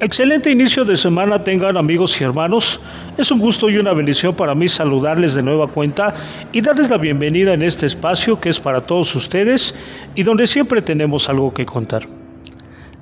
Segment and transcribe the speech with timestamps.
[0.00, 2.80] Excelente inicio de semana tengan amigos y hermanos.
[3.16, 6.14] Es un gusto y una bendición para mí saludarles de nueva cuenta
[6.52, 9.74] y darles la bienvenida en este espacio que es para todos ustedes
[10.14, 12.06] y donde siempre tenemos algo que contar.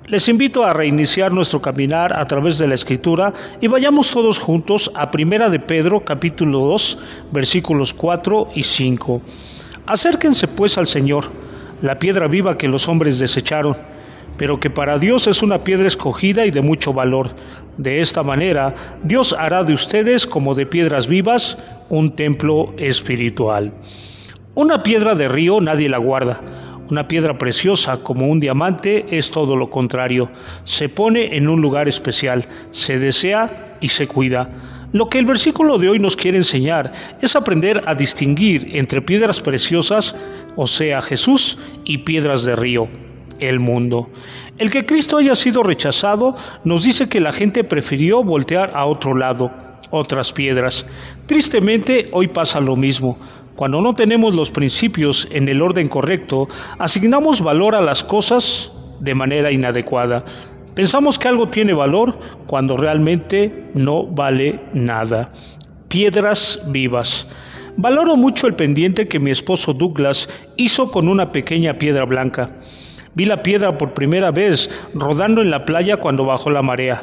[0.06, 4.90] Les invito a reiniciar nuestro caminar a través de la escritura y vayamos todos juntos
[4.94, 6.98] a Primera de Pedro capítulo 2
[7.30, 9.20] versículos 4 y 5.
[9.84, 11.30] Acérquense pues al Señor,
[11.82, 13.76] la piedra viva que los hombres desecharon
[14.36, 17.30] pero que para Dios es una piedra escogida y de mucho valor.
[17.78, 23.72] De esta manera, Dios hará de ustedes como de piedras vivas un templo espiritual.
[24.54, 26.40] Una piedra de río nadie la guarda.
[26.88, 30.28] Una piedra preciosa como un diamante es todo lo contrario.
[30.64, 34.48] Se pone en un lugar especial, se desea y se cuida.
[34.92, 39.40] Lo que el versículo de hoy nos quiere enseñar es aprender a distinguir entre piedras
[39.40, 40.14] preciosas,
[40.54, 42.88] o sea, Jesús, y piedras de río
[43.40, 44.10] el mundo.
[44.58, 46.34] El que Cristo haya sido rechazado
[46.64, 49.50] nos dice que la gente prefirió voltear a otro lado,
[49.90, 50.86] otras piedras.
[51.26, 53.18] Tristemente, hoy pasa lo mismo.
[53.56, 56.48] Cuando no tenemos los principios en el orden correcto,
[56.78, 58.70] asignamos valor a las cosas
[59.00, 60.24] de manera inadecuada.
[60.74, 65.32] Pensamos que algo tiene valor cuando realmente no vale nada.
[65.88, 67.26] Piedras vivas.
[67.78, 72.42] Valoro mucho el pendiente que mi esposo Douglas hizo con una pequeña piedra blanca.
[73.16, 77.02] Vi la piedra por primera vez rodando en la playa cuando bajó la marea.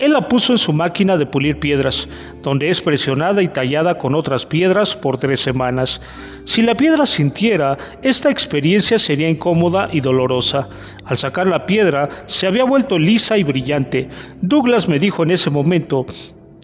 [0.00, 2.08] Él la puso en su máquina de pulir piedras,
[2.42, 6.00] donde es presionada y tallada con otras piedras por tres semanas.
[6.44, 10.68] Si la piedra sintiera, esta experiencia sería incómoda y dolorosa.
[11.04, 14.08] Al sacar la piedra, se había vuelto lisa y brillante.
[14.40, 16.04] Douglas me dijo en ese momento,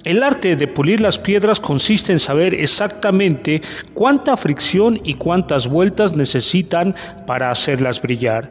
[0.08, 3.60] el arte de pulir las piedras consiste en saber exactamente
[3.92, 6.94] cuánta fricción y cuántas vueltas necesitan
[7.26, 8.50] para hacerlas brillar.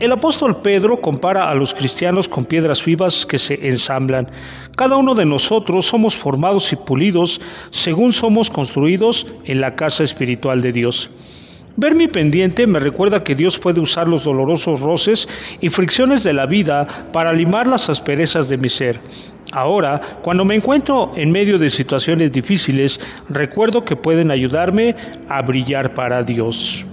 [0.00, 4.30] El apóstol Pedro compara a los cristianos con piedras vivas que se ensamblan.
[4.76, 10.60] Cada uno de nosotros somos formados y pulidos según somos construidos en la casa espiritual
[10.60, 11.10] de Dios.
[11.80, 15.28] Ver mi pendiente me recuerda que Dios puede usar los dolorosos roces
[15.60, 18.98] y fricciones de la vida para limar las asperezas de mi ser.
[19.52, 24.96] Ahora, cuando me encuentro en medio de situaciones difíciles, recuerdo que pueden ayudarme
[25.28, 26.84] a brillar para Dios.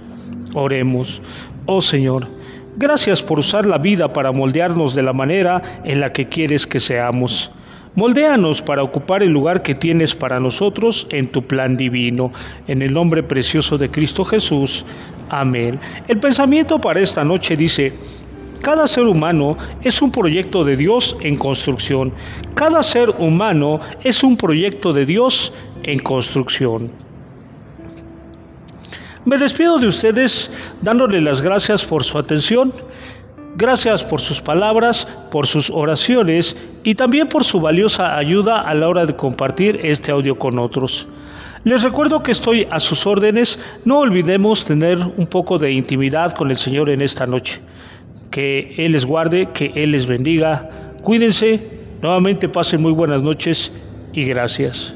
[0.54, 1.20] Oremos.
[1.66, 2.28] Oh Señor,
[2.76, 6.78] gracias por usar la vida para moldearnos de la manera en la que quieres que
[6.78, 7.50] seamos.
[7.96, 12.30] Moldéanos para ocupar el lugar que tienes para nosotros en tu plan divino.
[12.68, 14.84] En el nombre precioso de Cristo Jesús.
[15.30, 15.80] Amén.
[16.06, 17.94] El pensamiento para esta noche dice,
[18.60, 22.12] cada ser humano es un proyecto de Dios en construcción.
[22.54, 26.90] Cada ser humano es un proyecto de Dios en construcción.
[29.24, 30.50] Me despido de ustedes
[30.82, 32.74] dándole las gracias por su atención.
[33.58, 38.86] Gracias por sus palabras, por sus oraciones y también por su valiosa ayuda a la
[38.86, 41.08] hora de compartir este audio con otros.
[41.64, 43.58] Les recuerdo que estoy a sus órdenes.
[43.86, 47.62] No olvidemos tener un poco de intimidad con el Señor en esta noche.
[48.30, 50.92] Que Él les guarde, que Él les bendiga.
[51.02, 51.80] Cuídense.
[52.02, 53.72] Nuevamente pasen muy buenas noches
[54.12, 54.95] y gracias.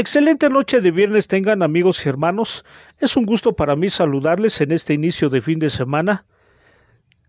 [0.00, 2.64] Excelente noche de viernes tengan amigos y hermanos.
[3.00, 6.24] Es un gusto para mí saludarles en este inicio de fin de semana,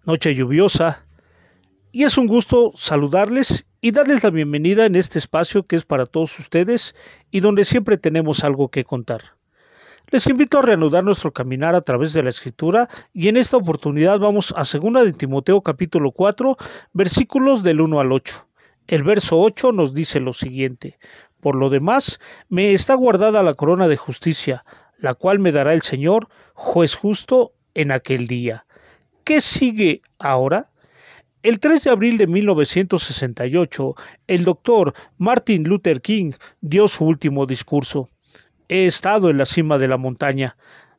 [0.03, 1.03] noche lluviosa,
[1.91, 6.05] y es un gusto saludarles y darles la bienvenida en este espacio que es para
[6.05, 6.93] todos ustedes
[7.31, 9.33] y donde siempre tenemos algo que contar.
[10.11, 14.19] Les invito a reanudar nuestro caminar a través de la escritura y en esta oportunidad
[14.19, 16.55] vamos a 2 de Timoteo capítulo 4
[16.93, 18.45] versículos del 1 al 8.
[18.89, 20.97] El verso 8 nos dice lo siguiente,
[21.39, 22.19] por lo demás,
[22.49, 24.65] me está guardada la corona de justicia,
[24.97, 28.65] la cual me dará el Señor, juez justo, en aquel día.
[29.23, 30.69] ¿Qué sigue ahora?
[31.41, 33.95] El 3 de abril de 1968,
[34.27, 38.09] el doctor Martin Luther King dio su último discurso.
[38.67, 40.57] He estado en la cima de la montaña,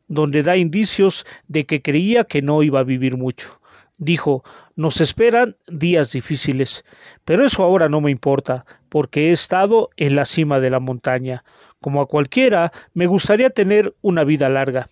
[0.09, 3.60] donde da indicios de que creía que no iba a vivir mucho.
[4.03, 4.43] Dijo,
[4.77, 6.87] nos esperan días difíciles,
[7.27, 11.45] pero eso ahora no me importa, porque he estado en la cima de la montaña.
[11.83, 14.89] Como a cualquiera, me gustaría tener una vida larga.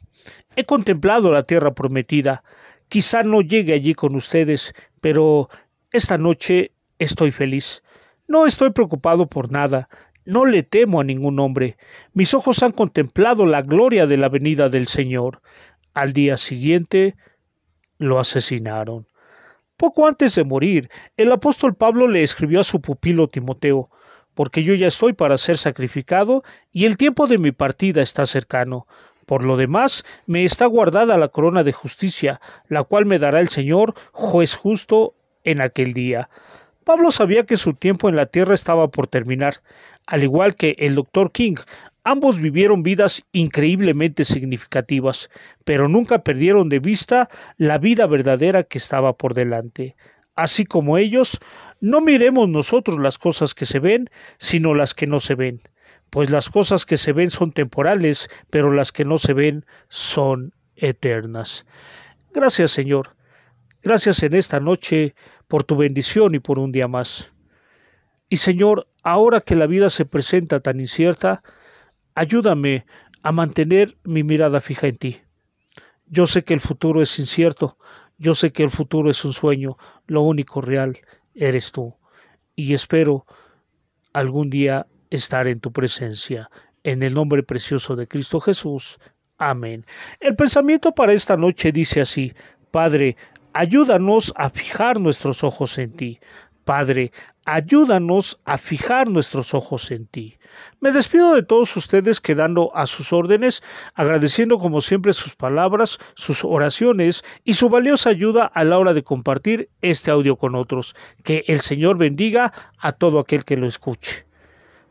[0.56, 2.44] He contemplado la tierra prometida.
[2.88, 5.48] Quizá no llegue allí con ustedes, pero
[5.90, 7.82] esta noche estoy feliz.
[8.26, 9.88] No estoy preocupado por nada,
[10.26, 11.78] no le temo a ningún hombre.
[12.12, 15.40] Mis ojos han contemplado la gloria de la venida del Señor.
[15.94, 17.16] Al día siguiente
[17.98, 19.06] lo asesinaron.
[19.76, 23.90] Poco antes de morir, el apóstol Pablo le escribió a su pupilo Timoteo,
[24.34, 26.42] porque yo ya estoy para ser sacrificado
[26.72, 28.86] y el tiempo de mi partida está cercano.
[29.26, 33.48] Por lo demás, me está guardada la corona de justicia, la cual me dará el
[33.48, 35.14] Señor, juez justo,
[35.44, 36.28] en aquel día.
[36.84, 39.56] Pablo sabía que su tiempo en la tierra estaba por terminar,
[40.06, 41.56] al igual que el doctor King.
[42.10, 45.28] Ambos vivieron vidas increíblemente significativas,
[45.66, 47.28] pero nunca perdieron de vista
[47.58, 49.94] la vida verdadera que estaba por delante.
[50.34, 51.38] Así como ellos,
[51.82, 54.08] no miremos nosotros las cosas que se ven,
[54.38, 55.60] sino las que no se ven
[56.08, 60.54] pues las cosas que se ven son temporales, pero las que no se ven son
[60.76, 61.66] eternas.
[62.32, 63.14] Gracias, Señor.
[63.82, 65.14] Gracias en esta noche
[65.46, 67.34] por tu bendición y por un día más.
[68.30, 71.42] Y Señor, ahora que la vida se presenta tan incierta,
[72.18, 72.84] ayúdame
[73.22, 75.20] a mantener mi mirada fija en ti.
[76.06, 77.78] Yo sé que el futuro es incierto,
[78.18, 79.76] yo sé que el futuro es un sueño,
[80.06, 80.98] lo único real
[81.34, 81.94] eres tú.
[82.56, 83.24] Y espero
[84.12, 86.50] algún día estar en tu presencia.
[86.82, 88.98] En el nombre precioso de Cristo Jesús.
[89.36, 89.86] Amén.
[90.18, 92.32] El pensamiento para esta noche dice así,
[92.72, 93.16] Padre,
[93.52, 96.18] ayúdanos a fijar nuestros ojos en ti.
[96.68, 97.12] Padre,
[97.46, 100.36] ayúdanos a fijar nuestros ojos en ti.
[100.80, 103.62] Me despido de todos ustedes quedando a sus órdenes,
[103.94, 109.02] agradeciendo como siempre sus palabras, sus oraciones y su valiosa ayuda a la hora de
[109.02, 110.94] compartir este audio con otros.
[111.24, 114.26] Que el Señor bendiga a todo aquel que lo escuche.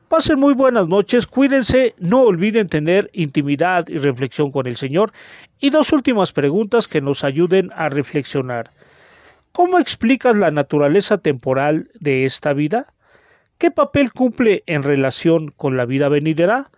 [0.08, 5.12] Pasen muy buenas noches, cuídense, no olviden tener intimidad y reflexión con el Señor.
[5.60, 8.72] Y dos últimas preguntas que nos ayuden a reflexionar.
[9.58, 12.94] ¿Cómo explicas la naturaleza temporal de esta vida?
[13.58, 16.70] ¿Qué papel cumple en relación con la vida venidera?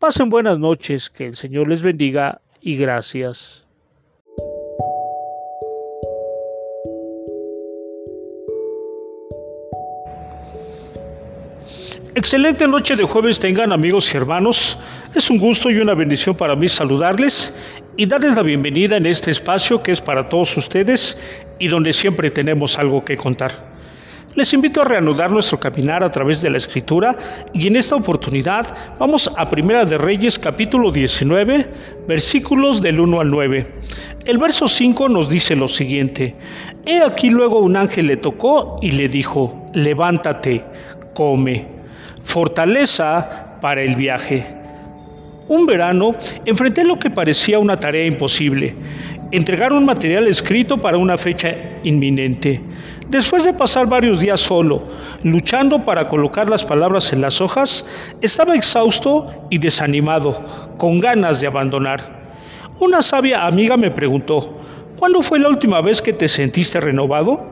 [0.00, 3.64] Pasen buenas noches, que el Señor les bendiga y gracias.
[12.16, 14.76] Excelente noche de jueves tengan amigos y hermanos.
[15.14, 17.54] Es un gusto y una bendición para mí saludarles
[17.96, 21.16] y darles la bienvenida en este espacio que es para todos ustedes
[21.58, 23.74] y donde siempre tenemos algo que contar.
[24.34, 27.16] Les invito a reanudar nuestro caminar a través de la escritura
[27.54, 28.66] y en esta oportunidad
[28.98, 31.70] vamos a Primera de Reyes capítulo 19
[32.06, 33.74] versículos del 1 al 9.
[34.26, 36.34] El verso 5 nos dice lo siguiente,
[36.84, 40.62] He aquí luego un ángel le tocó y le dijo, levántate,
[41.14, 41.76] come
[42.26, 44.55] fortaleza para el viaje.
[45.48, 48.74] Un verano enfrenté lo que parecía una tarea imposible,
[49.30, 51.54] entregar un material escrito para una fecha
[51.84, 52.60] inminente.
[53.08, 54.82] Después de pasar varios días solo,
[55.22, 57.86] luchando para colocar las palabras en las hojas,
[58.20, 62.34] estaba exhausto y desanimado, con ganas de abandonar.
[62.80, 64.58] Una sabia amiga me preguntó,
[64.98, 67.46] ¿cuándo fue la última vez que te sentiste renovado?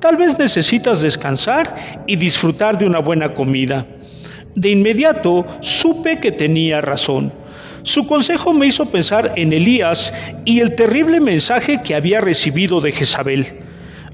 [0.00, 1.74] Tal vez necesitas descansar
[2.08, 3.86] y disfrutar de una buena comida.
[4.54, 7.32] De inmediato supe que tenía razón.
[7.82, 10.12] Su consejo me hizo pensar en Elías
[10.44, 13.46] y el terrible mensaje que había recibido de Jezabel,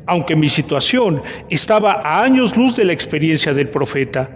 [0.07, 4.31] aunque mi situación estaba a años luz de la experiencia del profeta.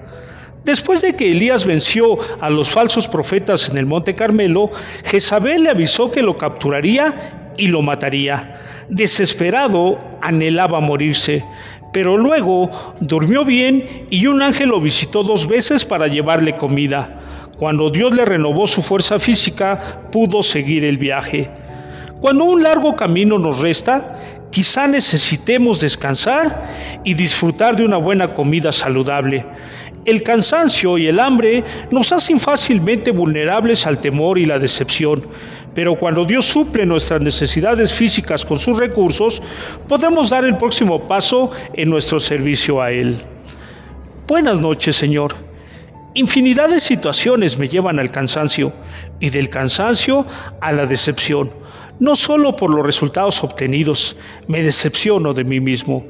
[0.65, 4.71] Después de que Elías venció a los falsos profetas en el Monte Carmelo,
[5.05, 7.15] Jezabel le avisó que lo capturaría
[7.57, 8.55] y lo mataría.
[8.89, 11.45] Desesperado, anhelaba morirse,
[11.93, 12.71] pero luego
[13.01, 17.19] durmió bien y un ángel lo visitó dos veces para llevarle comida.
[17.59, 21.51] Cuando Dios le renovó su fuerza física, pudo seguir el viaje.
[22.21, 26.65] Cuando un largo camino nos resta, quizá necesitemos descansar
[27.05, 29.47] y disfrutar de una buena comida saludable.
[30.05, 35.27] El cansancio y el hambre nos hacen fácilmente vulnerables al temor y la decepción,
[35.75, 39.43] pero cuando Dios suple nuestras necesidades físicas con sus recursos,
[39.89, 43.19] podemos dar el próximo paso en nuestro servicio a Él.
[44.27, 45.35] Buenas noches, Señor.
[46.15, 48.73] Infinidad de situaciones me llevan al cansancio
[49.21, 50.27] y del cansancio
[50.61, 51.60] a la decepción
[52.01, 54.17] no solo por los resultados obtenidos,
[54.49, 56.05] me decepciono de mí mismo.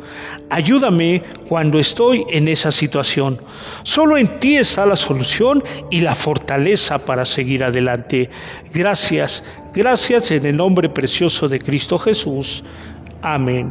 [0.49, 3.40] Ayúdame cuando estoy en esa situación.
[3.82, 8.30] Solo en ti está la solución y la fortaleza para seguir adelante.
[8.73, 9.44] Gracias,
[9.75, 12.62] gracias en el nombre precioso de Cristo Jesús.
[13.23, 13.71] Amén.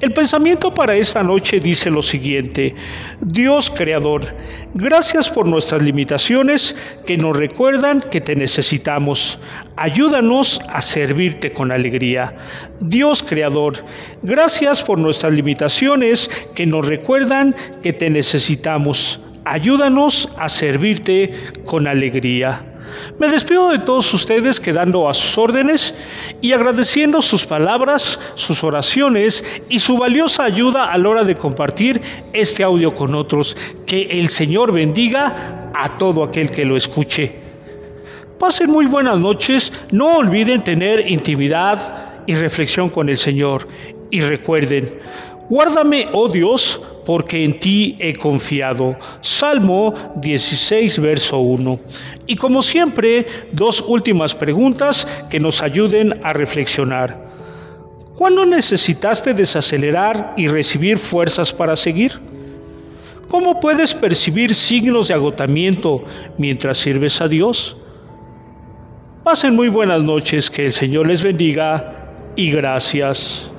[0.00, 2.74] El pensamiento para esta noche dice lo siguiente,
[3.20, 4.26] Dios Creador,
[4.74, 6.74] gracias por nuestras limitaciones
[7.06, 9.40] que nos recuerdan que te necesitamos.
[9.76, 12.34] Ayúdanos a servirte con alegría.
[12.80, 13.84] Dios Creador,
[14.22, 19.20] gracias por nuestras limitaciones que nos recuerdan que te necesitamos.
[19.44, 21.32] Ayúdanos a servirte
[21.64, 22.67] con alegría.
[23.18, 25.94] Me despido de todos ustedes quedando a sus órdenes
[26.40, 32.00] y agradeciendo sus palabras, sus oraciones y su valiosa ayuda a la hora de compartir
[32.32, 33.56] este audio con otros.
[33.86, 37.34] Que el Señor bendiga a todo aquel que lo escuche.
[38.38, 43.66] Pasen muy buenas noches, no olviden tener intimidad y reflexión con el Señor.
[44.10, 45.00] Y recuerden,
[45.48, 48.94] guárdame, oh Dios, porque en ti he confiado.
[49.22, 51.80] Salmo 16, verso 1.
[52.26, 57.18] Y como siempre, dos últimas preguntas que nos ayuden a reflexionar.
[58.14, 62.12] ¿Cuándo necesitaste desacelerar y recibir fuerzas para seguir?
[63.28, 66.04] ¿Cómo puedes percibir signos de agotamiento
[66.36, 67.78] mientras sirves a Dios?
[69.24, 73.50] Pasen muy buenas noches, que el Señor les bendiga y gracias.